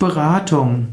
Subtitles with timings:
[0.00, 0.86] Beratung.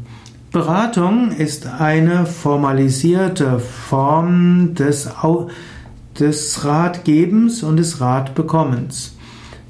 [0.52, 5.08] Beratung ist eine formalisierte Form des,
[6.20, 9.16] des Ratgebens und des Ratbekommens.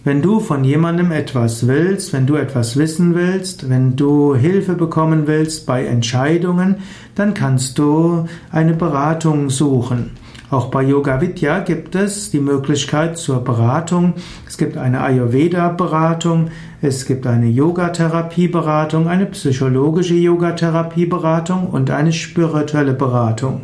[0.02, 5.28] Wenn du von jemandem etwas willst, wenn du etwas wissen willst, wenn du Hilfe bekommen
[5.28, 6.78] willst bei Entscheidungen,
[7.14, 10.10] dann kannst du eine Beratung suchen.
[10.50, 14.14] Auch bei Yoga Vidya gibt es die Möglichkeit zur Beratung.
[14.46, 16.48] Es gibt eine Ayurveda-Beratung,
[16.80, 23.62] es gibt eine Yogatherapie-Beratung, eine psychologische Yogatherapie-Beratung und eine spirituelle Beratung.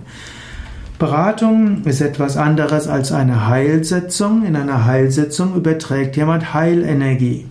[0.98, 4.44] Beratung ist etwas anderes als eine Heilsitzung.
[4.44, 7.46] In einer Heilsitzung überträgt jemand Heilenergie.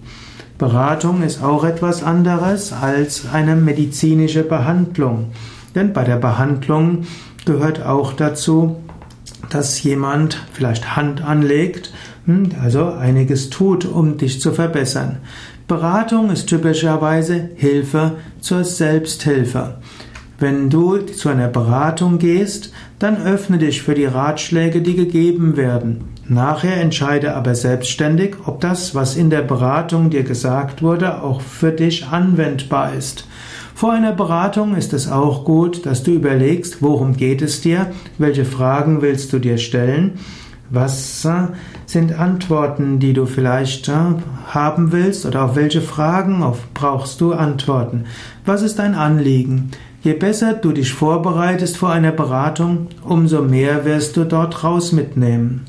[0.60, 5.32] Beratung ist auch etwas anderes als eine medizinische Behandlung.
[5.74, 7.06] Denn bei der Behandlung
[7.46, 8.78] gehört auch dazu,
[9.54, 11.94] dass jemand vielleicht Hand anlegt,
[12.26, 15.18] hm, also einiges tut, um dich zu verbessern.
[15.68, 19.78] Beratung ist typischerweise Hilfe zur Selbsthilfe.
[20.44, 26.04] Wenn du zu einer Beratung gehst, dann öffne dich für die Ratschläge, die gegeben werden.
[26.28, 31.72] Nachher entscheide aber selbstständig, ob das, was in der Beratung dir gesagt wurde, auch für
[31.72, 33.26] dich anwendbar ist.
[33.74, 38.44] Vor einer Beratung ist es auch gut, dass du überlegst, worum geht es dir, welche
[38.44, 40.20] Fragen willst du dir stellen,
[40.70, 41.54] was äh,
[41.86, 43.94] sind Antworten, die du vielleicht äh,
[44.48, 48.04] haben willst oder auf welche Fragen brauchst du Antworten?
[48.46, 49.72] Was ist dein Anliegen?
[50.04, 55.66] Je besser du dich vorbereitest vor einer Beratung, umso mehr wirst du dort raus mitnehmen.